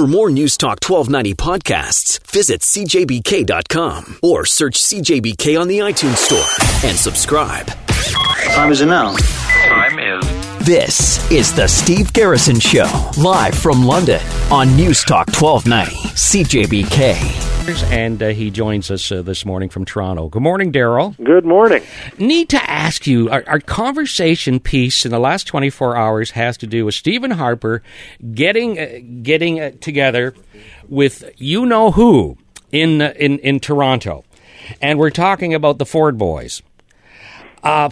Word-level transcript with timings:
For 0.00 0.06
more 0.06 0.30
News 0.30 0.56
Talk 0.56 0.78
1290 0.82 1.34
podcasts, 1.34 2.26
visit 2.28 2.62
cjbk.com 2.62 4.20
or 4.22 4.46
search 4.46 4.80
CJBK 4.80 5.60
on 5.60 5.68
the 5.68 5.80
iTunes 5.80 6.16
Store 6.16 6.88
and 6.88 6.96
subscribe. 6.96 7.66
Time 8.54 8.72
is 8.72 8.80
it 8.80 8.86
now? 8.86 9.14
Time 9.14 9.98
is. 9.98 10.64
This 10.64 11.30
is 11.30 11.54
the 11.54 11.68
Steve 11.68 12.14
Garrison 12.14 12.58
Show, 12.58 12.88
live 13.18 13.54
from 13.54 13.84
London 13.84 14.22
on 14.50 14.74
News 14.74 15.04
Talk 15.04 15.28
1290, 15.38 15.94
CJBK. 16.16 17.49
And 17.70 18.20
uh, 18.20 18.28
he 18.28 18.50
joins 18.50 18.90
us 18.90 19.12
uh, 19.12 19.22
this 19.22 19.44
morning 19.44 19.68
from 19.68 19.84
Toronto. 19.84 20.28
Good 20.28 20.42
morning, 20.42 20.72
Daryl. 20.72 21.16
Good 21.22 21.44
morning. 21.44 21.84
Need 22.18 22.48
to 22.48 22.70
ask 22.70 23.06
you 23.06 23.30
our, 23.30 23.44
our 23.46 23.60
conversation 23.60 24.58
piece 24.58 25.04
in 25.04 25.12
the 25.12 25.20
last 25.20 25.46
24 25.46 25.96
hours 25.96 26.32
has 26.32 26.56
to 26.58 26.66
do 26.66 26.84
with 26.84 26.96
Stephen 26.96 27.30
Harper 27.30 27.84
getting 28.34 28.76
uh, 28.76 28.98
getting 29.22 29.60
uh, 29.60 29.70
together 29.80 30.34
with 30.88 31.30
you 31.36 31.64
know 31.64 31.92
who 31.92 32.38
in 32.72 33.00
uh, 33.00 33.12
in 33.16 33.38
in 33.38 33.60
Toronto, 33.60 34.24
and 34.82 34.98
we're 34.98 35.10
talking 35.10 35.54
about 35.54 35.78
the 35.78 35.86
Ford 35.86 36.18
boys. 36.18 36.62
Uh, 37.62 37.90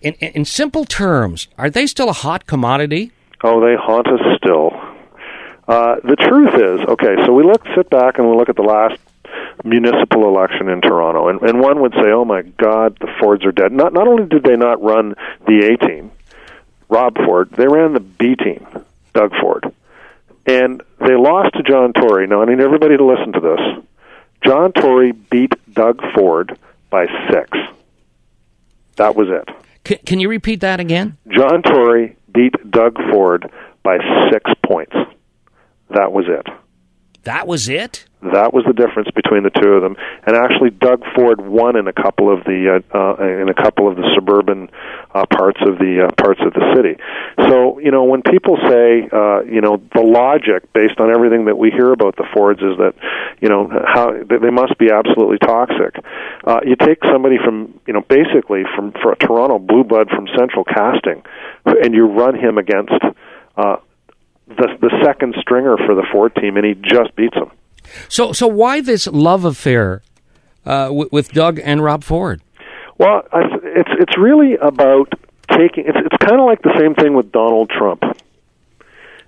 in, 0.00 0.14
in 0.14 0.46
simple 0.46 0.86
terms, 0.86 1.48
are 1.58 1.68
they 1.68 1.86
still 1.86 2.08
a 2.08 2.14
hot 2.14 2.46
commodity? 2.46 3.12
Oh, 3.44 3.60
they 3.60 3.74
haunt 3.76 4.06
us 4.06 4.20
still. 4.38 4.70
Uh, 5.68 5.96
the 6.02 6.16
truth 6.16 6.54
is, 6.54 6.80
okay, 6.88 7.14
so 7.26 7.32
we 7.32 7.44
look, 7.44 7.62
sit 7.76 7.90
back 7.90 8.18
and 8.18 8.28
we 8.28 8.36
look 8.36 8.48
at 8.48 8.56
the 8.56 8.62
last 8.62 8.98
municipal 9.64 10.28
election 10.28 10.68
in 10.68 10.80
Toronto, 10.80 11.28
and, 11.28 11.40
and 11.42 11.60
one 11.60 11.80
would 11.80 11.92
say, 11.92 12.10
"Oh 12.12 12.24
my 12.24 12.42
God, 12.42 12.96
the 13.00 13.08
Fords 13.20 13.44
are 13.44 13.52
dead." 13.52 13.72
Not 13.72 13.92
not 13.92 14.08
only 14.08 14.26
did 14.26 14.44
they 14.44 14.56
not 14.56 14.82
run 14.82 15.14
the 15.46 15.70
A 15.72 15.86
team, 15.86 16.10
Rob 16.88 17.16
Ford, 17.24 17.50
they 17.50 17.66
ran 17.66 17.92
the 17.92 18.00
B 18.00 18.34
team, 18.36 18.66
Doug 19.14 19.32
Ford, 19.40 19.72
and 20.46 20.82
they 20.98 21.16
lost 21.16 21.54
to 21.54 21.62
John 21.62 21.92
Tory. 21.92 22.26
Now 22.26 22.42
I 22.42 22.46
need 22.46 22.60
everybody 22.60 22.96
to 22.96 23.04
listen 23.04 23.32
to 23.32 23.40
this. 23.40 23.84
John 24.44 24.72
Tory 24.72 25.12
beat 25.12 25.52
Doug 25.72 26.00
Ford 26.14 26.58
by 26.90 27.06
six. 27.30 27.50
That 28.96 29.14
was 29.14 29.28
it. 29.28 29.48
C- 29.86 29.96
can 30.04 30.20
you 30.20 30.28
repeat 30.28 30.60
that 30.60 30.80
again? 30.80 31.16
John 31.28 31.62
Tory 31.62 32.16
beat 32.32 32.54
Doug 32.70 32.96
Ford 33.10 33.50
by 33.82 33.98
six 34.30 34.50
points. 34.64 34.94
That 35.90 36.12
was 36.12 36.26
it. 36.28 36.46
That 37.24 37.46
was 37.46 37.68
it. 37.68 38.06
That 38.22 38.52
was 38.52 38.64
the 38.66 38.72
difference 38.72 39.08
between 39.14 39.44
the 39.44 39.50
two 39.50 39.72
of 39.72 39.82
them. 39.82 39.96
And 40.26 40.36
actually, 40.36 40.70
Doug 40.70 41.02
Ford 41.14 41.40
won 41.40 41.76
in 41.76 41.88
a 41.88 41.92
couple 41.92 42.32
of 42.32 42.44
the 42.44 42.80
uh, 42.92 42.96
uh, 42.96 43.40
in 43.40 43.48
a 43.48 43.54
couple 43.54 43.88
of 43.88 43.96
the 43.96 44.04
suburban 44.14 44.68
uh, 45.14 45.24
parts 45.24 45.58
of 45.66 45.78
the 45.78 46.04
uh, 46.04 46.22
parts 46.22 46.40
of 46.44 46.52
the 46.52 46.60
city. 46.76 47.00
So 47.48 47.78
you 47.78 47.90
know, 47.90 48.04
when 48.04 48.20
people 48.20 48.56
say 48.68 49.08
uh, 49.08 49.40
you 49.48 49.60
know 49.60 49.80
the 49.94 50.02
logic 50.02 50.70
based 50.72 51.00
on 51.00 51.10
everything 51.10 51.46
that 51.46 51.56
we 51.56 51.70
hear 51.70 51.92
about 51.92 52.16
the 52.16 52.28
Fords 52.32 52.60
is 52.60 52.76
that 52.76 52.92
you 53.40 53.48
know 53.48 53.68
how 53.68 54.12
they 54.12 54.50
must 54.50 54.76
be 54.76 54.90
absolutely 54.90 55.38
toxic. 55.38 55.96
Uh, 56.44 56.60
you 56.64 56.76
take 56.76 57.00
somebody 57.10 57.36
from 57.42 57.80
you 57.86 57.94
know 57.94 58.02
basically 58.02 58.64
from 58.76 58.92
for 59.00 59.12
a 59.12 59.16
Toronto 59.16 59.58
blue 59.58 59.84
blood 59.84 60.08
from 60.10 60.28
Central 60.36 60.64
Casting, 60.64 61.22
and 61.64 61.94
you 61.94 62.04
run 62.04 62.36
him 62.36 62.58
against. 62.58 63.00
Uh, 63.56 63.76
the 64.60 64.68
the 64.80 64.90
second 65.04 65.34
stringer 65.40 65.76
for 65.76 65.94
the 65.94 66.06
Ford 66.12 66.34
team, 66.36 66.56
and 66.56 66.64
he 66.64 66.74
just 66.74 67.14
beats 67.16 67.34
them. 67.34 67.50
So, 68.08 68.32
so 68.32 68.46
why 68.46 68.80
this 68.80 69.06
love 69.06 69.44
affair 69.44 70.02
uh, 70.64 70.86
w- 70.86 71.08
with 71.10 71.32
Doug 71.32 71.58
and 71.62 71.82
Rob 71.82 72.04
Ford? 72.04 72.42
Well, 72.98 73.22
I, 73.32 73.42
it's 73.62 73.90
it's 73.98 74.18
really 74.18 74.56
about 74.56 75.12
taking. 75.50 75.84
It's 75.86 75.98
it's 75.98 76.16
kind 76.24 76.40
of 76.40 76.46
like 76.46 76.62
the 76.62 76.74
same 76.78 76.94
thing 76.94 77.14
with 77.14 77.32
Donald 77.32 77.70
Trump. 77.70 78.02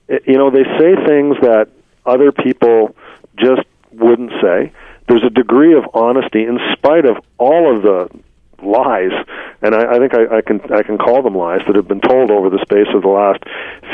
It, 0.08 0.22
you 0.26 0.36
know, 0.36 0.50
they 0.50 0.64
say 0.78 0.94
things 1.06 1.36
that 1.40 1.68
other 2.04 2.32
people 2.32 2.94
just 3.36 3.62
wouldn't 3.92 4.32
say. 4.42 4.72
There's 5.08 5.24
a 5.24 5.30
degree 5.30 5.76
of 5.76 5.84
honesty 5.94 6.44
in 6.44 6.58
spite 6.72 7.06
of 7.06 7.16
all 7.38 7.74
of 7.74 7.82
the 7.82 8.08
lies, 8.62 9.12
and 9.62 9.74
I, 9.74 9.94
I 9.94 9.98
think 9.98 10.14
I, 10.14 10.38
I 10.38 10.40
can 10.42 10.60
I 10.72 10.82
can 10.82 10.98
call 10.98 11.22
them 11.22 11.34
lies 11.34 11.60
that 11.66 11.76
have 11.76 11.88
been 11.88 12.00
told 12.00 12.30
over 12.30 12.50
the 12.50 12.60
space 12.62 12.88
of 12.94 13.02
the 13.02 13.08
last 13.08 13.42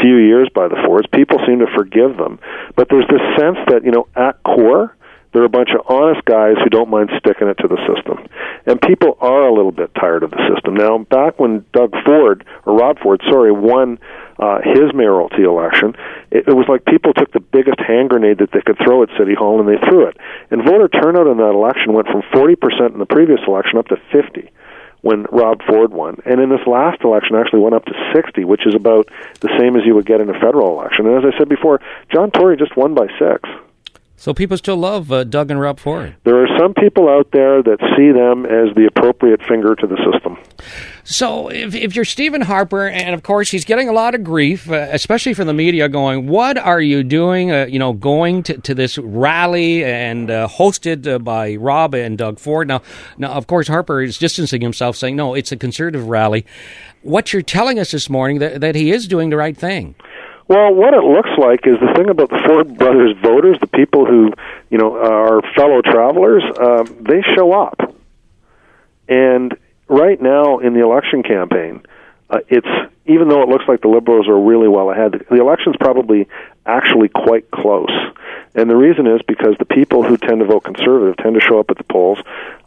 few 0.00 0.16
years 0.16 0.48
by 0.54 0.68
the 0.68 0.80
Fords. 0.86 1.06
People 1.12 1.38
seem 1.46 1.60
to 1.60 1.66
forgive 1.76 2.16
them, 2.16 2.38
but 2.76 2.88
there's 2.88 3.06
this 3.08 3.22
sense 3.38 3.58
that 3.68 3.84
you 3.84 3.90
know 3.90 4.08
at 4.16 4.42
core 4.42 4.94
they're 5.32 5.44
a 5.44 5.48
bunch 5.48 5.70
of 5.76 5.84
honest 5.86 6.24
guys 6.24 6.56
who 6.64 6.70
don't 6.70 6.88
mind 6.88 7.10
sticking 7.18 7.48
it 7.48 7.58
to 7.58 7.68
the 7.68 7.76
system. 7.84 8.26
And 8.64 8.80
people 8.80 9.18
are 9.20 9.46
a 9.46 9.52
little 9.52 9.72
bit 9.72 9.94
tired 9.94 10.22
of 10.22 10.30
the 10.30 10.40
system. 10.52 10.74
Now, 10.74 10.98
back 10.98 11.38
when 11.38 11.66
Doug 11.72 11.92
Ford, 12.04 12.46
or 12.64 12.74
Rob 12.74 12.98
Ford, 13.00 13.20
sorry, 13.28 13.52
won 13.52 13.98
uh, 14.38 14.60
his 14.64 14.92
mayoralty 14.94 15.44
election, 15.44 15.94
it, 16.30 16.48
it 16.48 16.56
was 16.56 16.64
like 16.68 16.84
people 16.86 17.12
took 17.12 17.30
the 17.32 17.40
biggest 17.40 17.78
hand 17.78 18.08
grenade 18.08 18.38
that 18.38 18.52
they 18.52 18.62
could 18.64 18.78
throw 18.82 19.02
at 19.02 19.10
City 19.18 19.34
Hall 19.34 19.60
and 19.60 19.68
they 19.68 19.80
threw 19.88 20.08
it. 20.08 20.16
And 20.50 20.64
voter 20.64 20.88
turnout 20.88 21.26
in 21.26 21.36
that 21.36 21.52
election 21.52 21.92
went 21.92 22.08
from 22.08 22.22
40% 22.32 22.92
in 22.94 22.98
the 22.98 23.06
previous 23.06 23.40
election 23.46 23.78
up 23.78 23.88
to 23.88 23.96
50 24.10 24.50
when 25.02 25.26
Rob 25.30 25.62
Ford 25.66 25.92
won. 25.92 26.16
And 26.24 26.40
in 26.40 26.50
this 26.50 26.66
last 26.66 27.02
election 27.02 27.36
actually 27.36 27.60
went 27.60 27.74
up 27.74 27.84
to 27.86 28.12
60, 28.14 28.44
which 28.44 28.66
is 28.66 28.74
about 28.74 29.08
the 29.40 29.50
same 29.58 29.76
as 29.76 29.82
you 29.84 29.94
would 29.94 30.06
get 30.06 30.20
in 30.20 30.28
a 30.28 30.40
federal 30.40 30.78
election. 30.78 31.06
And 31.06 31.16
as 31.16 31.32
I 31.32 31.36
said 31.38 31.48
before, 31.48 31.80
John 32.12 32.30
Tory 32.30 32.56
just 32.56 32.76
won 32.76 32.94
by 32.94 33.06
6. 33.18 33.48
So 34.18 34.34
people 34.34 34.56
still 34.56 34.76
love 34.76 35.12
uh, 35.12 35.22
Doug 35.22 35.52
and 35.52 35.60
Rob 35.60 35.78
Ford. 35.78 36.16
There 36.24 36.42
are 36.42 36.58
some 36.58 36.74
people 36.74 37.08
out 37.08 37.28
there 37.32 37.62
that 37.62 37.78
see 37.96 38.10
them 38.10 38.44
as 38.46 38.74
the 38.74 38.86
appropriate 38.86 39.40
finger 39.48 39.76
to 39.76 39.86
the 39.86 39.96
system. 40.12 40.36
So 41.04 41.48
if, 41.52 41.72
if 41.72 41.94
you're 41.94 42.04
Stephen 42.04 42.40
Harper, 42.40 42.88
and 42.88 43.14
of 43.14 43.22
course 43.22 43.48
he's 43.52 43.64
getting 43.64 43.88
a 43.88 43.92
lot 43.92 44.16
of 44.16 44.24
grief, 44.24 44.68
uh, 44.68 44.88
especially 44.90 45.34
from 45.34 45.46
the 45.46 45.52
media, 45.52 45.88
going, 45.88 46.26
"What 46.26 46.58
are 46.58 46.80
you 46.80 47.04
doing? 47.04 47.52
Uh, 47.52 47.66
you 47.66 47.78
know, 47.78 47.92
going 47.92 48.42
to, 48.42 48.58
to 48.58 48.74
this 48.74 48.98
rally 48.98 49.84
and 49.84 50.32
uh, 50.32 50.48
hosted 50.48 51.06
uh, 51.06 51.20
by 51.20 51.54
Rob 51.54 51.94
and 51.94 52.18
Doug 52.18 52.40
Ford." 52.40 52.66
Now, 52.66 52.82
now 53.18 53.30
of 53.30 53.46
course 53.46 53.68
Harper 53.68 54.02
is 54.02 54.18
distancing 54.18 54.60
himself, 54.60 54.96
saying, 54.96 55.14
"No, 55.14 55.34
it's 55.34 55.52
a 55.52 55.56
conservative 55.56 56.08
rally." 56.08 56.44
What 57.02 57.32
you're 57.32 57.42
telling 57.42 57.78
us 57.78 57.92
this 57.92 58.10
morning 58.10 58.40
that, 58.40 58.60
that 58.60 58.74
he 58.74 58.90
is 58.90 59.06
doing 59.06 59.30
the 59.30 59.36
right 59.36 59.56
thing. 59.56 59.94
Well, 60.48 60.74
what 60.74 60.94
it 60.94 61.04
looks 61.04 61.28
like 61.36 61.66
is 61.66 61.78
the 61.78 61.92
thing 61.94 62.08
about 62.08 62.30
the 62.30 62.40
Ford 62.46 62.78
brothers 62.78 63.14
voters, 63.22 63.58
the 63.60 63.66
people 63.66 64.06
who, 64.06 64.32
you 64.70 64.78
know, 64.78 64.96
are 64.96 65.42
fellow 65.54 65.82
travelers, 65.82 66.42
uh, 66.58 66.84
they 67.00 67.20
show 67.36 67.52
up. 67.52 67.94
And 69.08 69.54
right 69.88 70.20
now 70.20 70.58
in 70.58 70.72
the 70.72 70.82
election 70.82 71.22
campaign, 71.22 71.82
uh, 72.30 72.38
it's 72.48 72.66
even 73.04 73.28
though 73.28 73.42
it 73.42 73.48
looks 73.48 73.64
like 73.68 73.82
the 73.82 73.88
liberals 73.88 74.26
are 74.26 74.38
really 74.38 74.68
well 74.68 74.90
ahead, 74.90 75.24
the 75.30 75.40
election's 75.40 75.76
probably 75.78 76.28
actually 76.64 77.08
quite 77.08 77.50
close. 77.50 77.92
And 78.54 78.68
the 78.68 78.76
reason 78.76 79.06
is 79.06 79.20
because 79.26 79.56
the 79.58 79.64
people 79.64 80.02
who 80.02 80.16
tend 80.16 80.40
to 80.40 80.46
vote 80.46 80.64
conservative 80.64 81.16
tend 81.16 81.34
to 81.34 81.40
show 81.40 81.58
up 81.58 81.70
at 81.70 81.78
the 81.78 81.84
polls. 81.84 82.18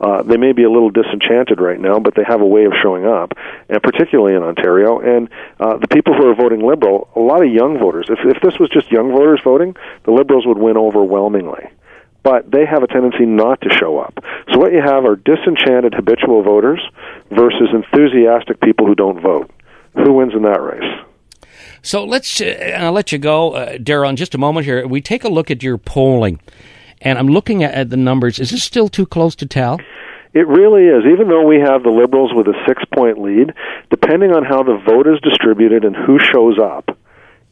Uh, 0.02 0.24
they 0.24 0.36
may 0.36 0.52
be 0.52 0.64
a 0.64 0.70
little 0.70 0.90
disenchanted 0.90 1.62
right 1.62 1.80
now, 1.80 2.00
but 2.00 2.16
they 2.16 2.24
have 2.28 2.42
a 2.42 2.46
way 2.46 2.66
of 2.66 2.74
showing 2.82 3.06
up, 3.06 3.34
and 3.70 3.82
particularly 3.84 4.36
in 4.36 4.42
Ontario. 4.42 5.00
And 5.00 5.30
uh, 5.60 5.78
the 5.78 5.88
people 5.88 6.14
who 6.16 6.28
are 6.28 6.36
voting 6.36 6.66
liberal, 6.66 7.08
a 7.16 7.20
lot 7.20 7.46
of 7.46 7.52
young 7.52 7.78
voters. 7.78 8.08
If 8.10 8.20
if 8.26 8.42
this 8.42 8.60
was 8.60 8.70
just 8.70 8.92
young 8.92 9.12
voters 9.12 9.40
voting, 9.44 9.76
the 10.04 10.12
liberals 10.12 10.46
would 10.48 10.58
win 10.58 10.76
overwhelmingly 10.76 11.70
but 12.24 12.50
they 12.52 12.66
have 12.66 12.84
a 12.84 12.88
tendency 12.88 13.26
not 13.26 13.60
to 13.62 13.70
show 13.70 13.98
up. 13.98 14.14
So 14.52 14.60
what 14.60 14.74
you 14.74 14.82
have 14.82 15.06
are 15.06 15.16
disenchanted 15.16 15.94
habitual 15.94 16.44
voters 16.44 16.80
versus 17.32 17.70
enthusiastic 17.74 18.62
people 18.62 18.86
who 18.86 18.96
don't 18.96 19.20
vote. 19.22 19.50
Who 19.96 20.14
wins 20.14 20.34
in 20.34 20.44
that 20.44 20.62
race? 20.62 21.02
So 21.82 22.06
let's 22.06 22.40
uh, 22.40 22.78
I'll 22.78 22.92
let 22.92 23.12
you 23.12 23.18
go, 23.18 23.54
uh, 23.54 23.78
in 23.80 24.16
just 24.16 24.36
a 24.36 24.38
moment. 24.38 24.66
Here, 24.66 24.88
we 24.88 25.02
take 25.02 25.24
a 25.24 25.30
look 25.30 25.50
at 25.50 25.64
your 25.64 25.78
polling, 25.78 26.40
and 27.02 27.18
I'm 27.18 27.28
looking 27.28 27.64
at, 27.64 27.74
at 27.74 27.90
the 27.90 27.98
numbers. 27.98 28.40
Is 28.40 28.52
this 28.52 28.64
still 28.64 28.88
too 28.88 29.08
close 29.08 29.36
to 29.38 29.46
tell? 29.48 29.80
It 30.34 30.48
really 30.48 30.86
is. 30.88 31.04
Even 31.12 31.28
though 31.28 31.46
we 31.46 31.60
have 31.60 31.84
the 31.84 31.90
Liberals 31.90 32.32
with 32.34 32.48
a 32.48 32.56
six 32.68 32.84
point 32.96 33.22
lead, 33.22 33.54
depending 33.90 34.32
on 34.32 34.46
how 34.46 34.64
the 34.64 34.78
vote 34.86 35.08
is 35.08 35.20
distributed 35.22 35.84
and 35.84 35.96
who 35.96 36.20
shows 36.20 36.58
up, 36.58 36.98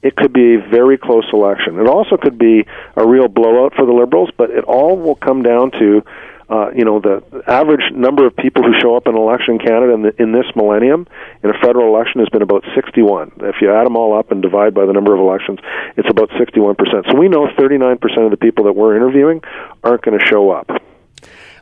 it 0.01 0.15
could 0.15 0.31
be 0.31 0.55
a 0.55 0.59
very 0.69 0.97
close 0.97 1.25
election. 1.33 1.77
It 1.77 1.87
also 1.87 2.15
could 2.15 2.37
be 2.37 2.65
a 2.95 3.05
real 3.05 3.27
blowout 3.27 3.73
for 3.75 3.85
the 3.85 3.91
Liberals, 3.91 4.29
but 4.37 4.49
it 4.49 4.63
all 4.63 4.97
will 4.97 5.15
come 5.15 5.43
down 5.43 5.71
to, 5.71 6.03
uh, 6.49 6.71
you 6.71 6.85
know, 6.85 7.01
the 7.01 7.21
average 7.47 7.91
number 7.91 8.25
of 8.25 8.33
people 8.37 8.63
who 8.63 8.71
show 8.79 8.95
up 8.95 9.07
in 9.07 9.15
election 9.17 9.59
Canada 9.59 9.93
in, 9.93 10.01
the, 10.03 10.21
in 10.21 10.31
this 10.31 10.45
millennium 10.55 11.05
in 11.43 11.49
a 11.49 11.59
federal 11.59 11.93
election 11.93 12.21
has 12.21 12.29
been 12.29 12.41
about 12.41 12.63
61. 12.75 13.33
If 13.41 13.55
you 13.59 13.73
add 13.73 13.85
them 13.85 13.97
all 13.97 14.17
up 14.17 14.31
and 14.31 14.41
divide 14.41 14.73
by 14.73 14.85
the 14.85 14.93
number 14.93 15.13
of 15.13 15.19
elections, 15.19 15.59
it's 15.97 16.09
about 16.09 16.29
61%. 16.29 16.77
So 17.11 17.17
we 17.17 17.27
know 17.27 17.47
39% 17.47 18.23
of 18.23 18.31
the 18.31 18.37
people 18.37 18.63
that 18.65 18.73
we're 18.73 18.95
interviewing 18.95 19.41
aren't 19.83 20.01
going 20.01 20.17
to 20.17 20.25
show 20.25 20.49
up. 20.51 20.71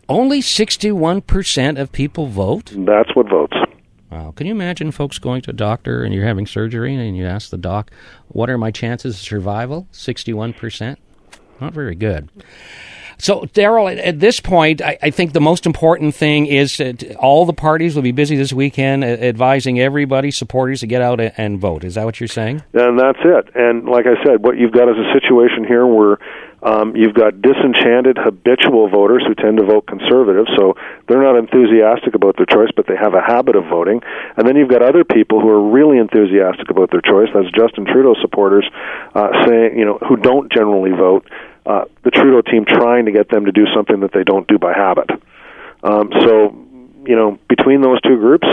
Only 0.10 0.42
61% 0.42 1.80
of 1.80 1.92
people 1.92 2.28
vote? 2.28 2.72
That's 2.76 3.14
what 3.16 3.30
votes. 3.30 3.58
Wow. 4.12 4.32
Can 4.36 4.48
you 4.48 4.54
imagine 4.54 4.92
folks 4.92 5.20
going 5.20 5.42
to 5.42 5.52
a 5.52 5.54
doctor 5.54 6.04
and 6.04 6.14
you're 6.14 6.26
having 6.26 6.48
surgery 6.48 6.96
and 6.96 7.18
you 7.18 7.26
ask 7.26 7.50
the 7.50 7.58
doc, 7.58 7.92
what 8.30 8.50
are 8.50 8.58
my 8.58 8.72
chances 8.72 9.16
of 9.16 9.22
survival? 9.22 9.88
61%? 9.92 10.96
Not 11.60 11.74
very 11.74 11.96
good. 11.96 12.30
So, 13.20 13.42
Daryl, 13.42 13.98
at, 13.98 14.20
this 14.20 14.40
point, 14.40 14.80
I, 14.82 14.98
I 15.02 15.10
think 15.10 15.34
the 15.34 15.42
most 15.42 15.66
important 15.66 16.14
thing 16.14 16.46
is 16.46 16.78
that 16.78 17.16
all 17.16 17.48
the 17.48 17.54
parties 17.54 17.96
will 17.96 18.04
be 18.04 18.12
busy 18.12 18.36
this 18.36 18.54
weekend 18.54 19.04
advising 19.04 19.80
everybody, 19.80 20.30
supporters, 20.30 20.82
to 20.82 20.88
get 20.88 21.02
out 21.02 21.20
and, 21.20 21.34
and 21.36 21.60
vote. 21.60 21.84
Is 21.84 21.96
that 21.96 22.06
what 22.06 22.20
you're 22.20 22.28
saying? 22.28 22.62
And 22.74 23.00
that's 23.00 23.18
it. 23.26 23.50
And 23.56 23.90
like 23.90 24.06
I 24.06 24.24
said, 24.24 24.44
what 24.44 24.58
you've 24.58 24.72
got 24.72 24.88
is 24.88 24.98
a 24.98 25.14
situation 25.14 25.66
here 25.68 25.88
where 25.88 26.20
um, 26.68 26.98
you've 26.98 27.14
got 27.14 27.42
disenchanted 27.42 28.18
habitual 28.20 28.90
voters 28.90 29.24
who 29.26 29.34
tend 29.36 29.56
to 29.58 29.64
vote 29.64 29.88
conservative, 29.88 30.48
so 30.58 30.76
they're 31.08 31.24
not 31.24 31.38
enthusiastic 31.40 32.14
about 32.14 32.36
their 32.36 32.46
choice, 32.46 32.68
but 32.76 32.88
they 32.88 32.98
have 32.98 33.14
a 33.14 33.22
habit 33.22 33.56
of 33.56 33.64
voting. 33.72 34.02
And 34.36 34.46
then 34.46 34.58
you've 34.58 34.70
got 34.70 34.82
other 34.82 35.06
people 35.06 35.40
who 35.40 35.48
are 35.48 35.72
really 35.72 35.98
enthusiastic 35.98 36.70
about 36.70 36.92
their 36.92 37.00
choice. 37.00 37.30
That's 37.34 37.48
Justin 37.56 37.86
Trudeau 37.86 38.16
supporters 38.20 38.68
uh, 39.16 39.48
saying, 39.48 39.80
you 39.80 39.86
know, 39.86 39.98
who 40.10 40.18
don't 40.18 40.52
generally 40.52 40.92
vote. 40.92 41.26
Uh, 41.66 41.86
the 42.04 42.12
Trudeau 42.12 42.42
team 42.42 42.66
trying 42.66 43.06
to 43.06 43.14
get 43.14 43.30
them 43.30 43.46
to 43.46 43.54
do 43.54 43.66
something 43.74 44.02
that 44.02 44.12
they 44.12 44.26
don't 44.26 44.48
do 44.48 44.60
by 44.60 44.74
habit. 44.74 45.10
Um, 45.84 46.12
so, 46.20 46.52
you 47.08 47.16
know, 47.16 47.40
between 47.48 47.80
those 47.80 48.02
two 48.02 48.18
groups, 48.18 48.48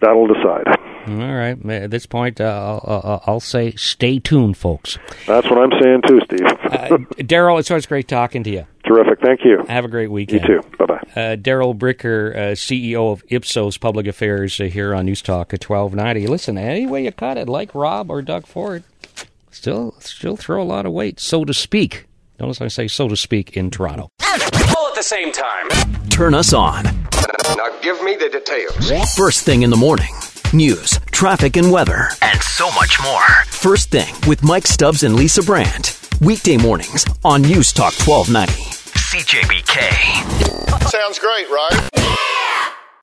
that'll 0.00 0.26
decide. 0.26 0.68
All 1.06 1.14
right. 1.14 1.58
At 1.70 1.90
this 1.90 2.06
point, 2.06 2.40
uh, 2.40 2.80
I'll, 2.84 3.22
I'll, 3.26 3.40
say 3.40 3.72
stay 3.72 4.18
tuned, 4.18 4.56
folks. 4.56 4.98
That's 5.26 5.48
what 5.50 5.58
I'm 5.58 5.72
saying 5.80 6.02
too, 6.06 6.20
Steve. 6.24 6.46
uh, 6.46 6.98
Daryl, 7.18 7.58
it's 7.58 7.70
always 7.70 7.86
great 7.86 8.06
talking 8.06 8.44
to 8.44 8.50
you. 8.50 8.66
Terrific. 8.84 9.20
Thank 9.20 9.44
you. 9.44 9.64
Have 9.68 9.84
a 9.84 9.88
great 9.88 10.10
weekend. 10.10 10.42
You 10.42 10.60
too. 10.60 10.68
Bye 10.78 10.86
bye. 10.86 10.94
Uh, 10.94 11.36
Daryl 11.36 11.76
Bricker, 11.76 12.34
uh, 12.34 12.40
CEO 12.52 13.12
of 13.12 13.24
Ipsos 13.28 13.78
Public 13.78 14.06
Affairs, 14.06 14.60
uh, 14.60 14.64
here 14.64 14.94
on 14.94 15.06
News 15.06 15.22
Talk 15.22 15.52
at 15.52 15.68
1290. 15.68 16.26
Listen, 16.26 16.56
any 16.56 16.86
way 16.86 17.04
you 17.04 17.12
cut 17.12 17.36
it, 17.36 17.48
like 17.48 17.74
Rob 17.74 18.10
or 18.10 18.22
Doug 18.22 18.46
Ford, 18.46 18.84
still, 19.50 19.94
still 19.98 20.36
throw 20.36 20.62
a 20.62 20.64
lot 20.64 20.86
of 20.86 20.92
weight, 20.92 21.18
so 21.20 21.44
to 21.44 21.52
speak. 21.52 22.06
Notice 22.38 22.60
I 22.60 22.68
say 22.68 22.88
so 22.88 23.08
to 23.08 23.16
speak 23.16 23.56
in 23.56 23.70
Toronto. 23.70 24.08
All 24.22 24.88
at 24.88 24.94
the 24.94 25.02
same 25.02 25.32
time. 25.32 25.68
Turn 26.08 26.34
us 26.34 26.52
on. 26.52 26.84
Now 26.84 27.68
give 27.82 28.02
me 28.02 28.16
the 28.16 28.28
details. 28.28 29.14
First 29.14 29.44
thing 29.44 29.62
in 29.62 29.70
the 29.70 29.76
morning. 29.76 30.12
News, 30.54 31.00
traffic, 31.10 31.56
and 31.56 31.72
weather. 31.72 32.08
And 32.20 32.38
so 32.42 32.70
much 32.72 32.98
more. 33.02 33.24
First 33.46 33.90
thing 33.90 34.14
with 34.28 34.42
Mike 34.42 34.66
Stubbs 34.66 35.02
and 35.02 35.16
Lisa 35.16 35.42
Brandt. 35.42 35.98
Weekday 36.20 36.58
mornings 36.58 37.06
on 37.24 37.40
News 37.40 37.72
Talk 37.72 37.94
1290. 38.06 38.52
CJBK. 38.98 40.90
Sounds 40.90 41.18
great, 41.18 41.48
right? 41.48 42.41